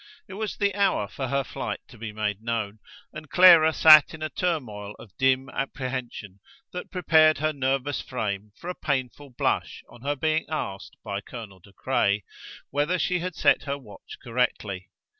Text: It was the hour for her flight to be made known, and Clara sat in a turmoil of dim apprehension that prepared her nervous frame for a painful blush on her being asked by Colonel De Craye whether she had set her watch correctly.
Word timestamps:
It 0.27 0.33
was 0.33 0.57
the 0.57 0.73
hour 0.73 1.07
for 1.07 1.27
her 1.27 1.43
flight 1.43 1.79
to 1.89 1.95
be 1.99 2.11
made 2.11 2.41
known, 2.41 2.79
and 3.13 3.29
Clara 3.29 3.71
sat 3.71 4.15
in 4.15 4.23
a 4.23 4.29
turmoil 4.31 4.95
of 4.97 5.15
dim 5.15 5.47
apprehension 5.49 6.39
that 6.73 6.89
prepared 6.89 7.37
her 7.37 7.53
nervous 7.53 8.01
frame 8.01 8.51
for 8.57 8.67
a 8.67 8.73
painful 8.73 9.29
blush 9.29 9.83
on 9.91 10.01
her 10.01 10.15
being 10.15 10.45
asked 10.49 10.97
by 11.03 11.21
Colonel 11.21 11.59
De 11.59 11.71
Craye 11.71 12.23
whether 12.71 12.97
she 12.97 13.19
had 13.19 13.35
set 13.35 13.65
her 13.65 13.77
watch 13.77 14.17
correctly. 14.23 14.89